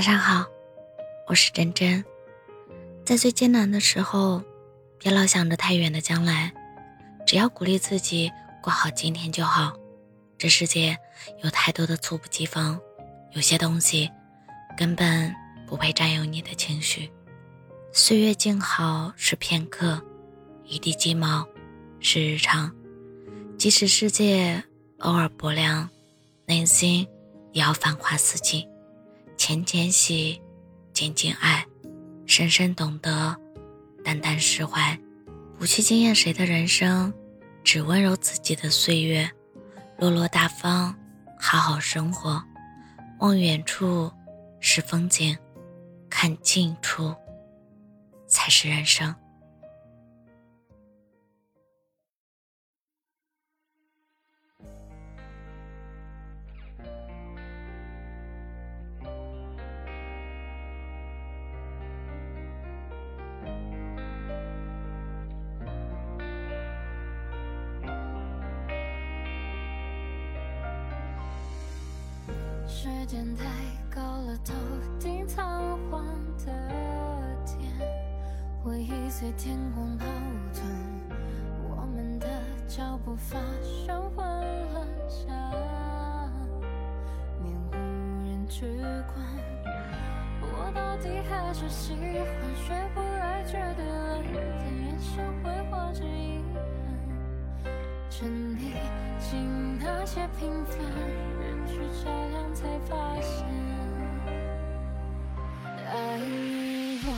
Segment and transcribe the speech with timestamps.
[0.00, 0.46] 晚上好，
[1.26, 2.02] 我是真真。
[3.04, 4.42] 在最艰难的时候，
[4.98, 6.50] 别老想着太远的将来，
[7.26, 8.32] 只要鼓励自己
[8.62, 9.74] 过好今天就好。
[10.38, 10.96] 这世界
[11.42, 12.80] 有太多的猝不及防，
[13.32, 14.10] 有些东西
[14.74, 15.36] 根本
[15.66, 17.12] 不配占有你的情绪。
[17.92, 20.02] 岁月静好是片刻，
[20.64, 21.46] 一地鸡毛
[22.00, 22.74] 是日常。
[23.58, 24.64] 即使世界
[25.00, 25.86] 偶尔薄凉，
[26.46, 27.06] 内心
[27.52, 28.66] 也要繁花似锦。
[29.40, 30.38] 浅浅喜，
[30.92, 31.66] 静静爱，
[32.26, 33.34] 深深懂得，
[34.04, 35.00] 淡淡释怀，
[35.58, 37.10] 不去惊艳谁的人生，
[37.64, 39.30] 只温柔自己的岁月，
[39.96, 40.94] 落落大方，
[41.38, 42.44] 好好生活。
[43.20, 44.12] 望远处
[44.60, 45.34] 是风景，
[46.10, 47.14] 看近处
[48.28, 49.14] 才是人生。
[72.82, 73.44] 时间太
[73.94, 74.54] 高了，头
[74.98, 76.02] 顶苍黄
[76.38, 76.46] 的
[77.44, 77.70] 天，
[78.64, 80.06] 回忆随天空跑
[80.54, 80.64] 腾，
[81.68, 82.26] 我们的
[82.66, 84.24] 脚步发生混
[84.72, 85.28] 乱，想
[87.42, 87.74] 面无
[88.26, 88.64] 人去
[89.12, 89.26] 管。
[90.40, 96.40] 我到底还是喜欢学不来绝对冷淡，眼神挥霍着遗
[97.62, 97.70] 憾，
[98.08, 98.72] 沉溺
[99.18, 100.78] 进那些平凡，
[101.70, 102.90] 去照亮才发
[103.20, 103.46] 现，
[105.86, 107.08] 爱遗落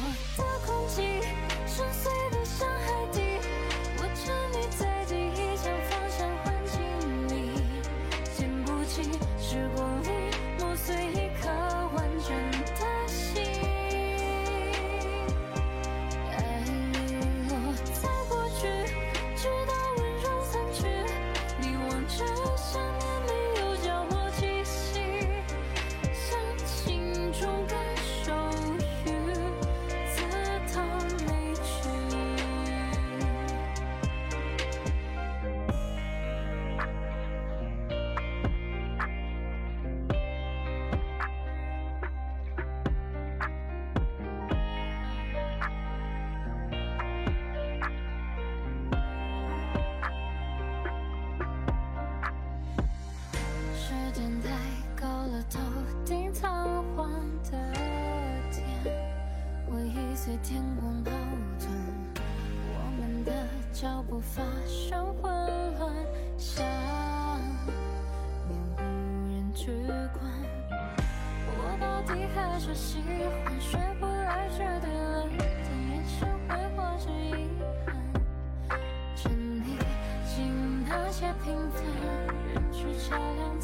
[60.25, 61.11] 随天空跑
[61.59, 61.69] 腾，
[62.69, 63.33] 我们的
[63.73, 65.33] 脚步发生混
[65.81, 65.93] 乱，
[66.39, 66.65] 想
[68.47, 68.81] 面无
[69.33, 69.73] 人去
[70.13, 70.23] 管。
[71.49, 73.01] 我到底还是喜
[73.45, 75.45] 欢学不来绝对冷淡，
[75.91, 77.51] 眼神挥霍着遗
[77.85, 78.79] 憾，
[79.17, 79.77] 沉溺
[80.25, 81.83] 进那些平凡，
[82.55, 83.59] 人去照亮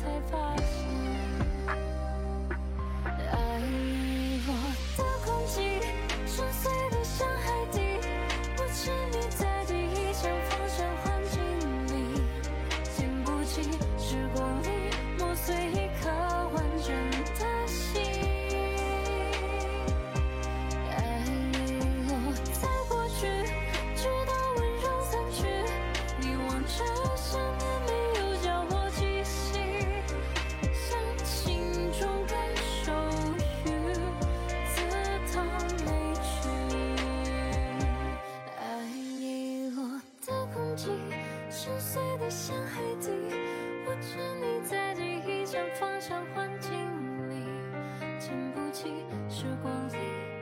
[49.41, 49.95] 时光里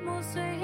[0.07, 0.56] 磨碎。